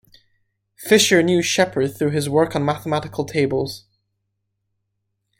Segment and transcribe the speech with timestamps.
[0.79, 3.85] Fisher knew Sheppard through his work on mathematical tables.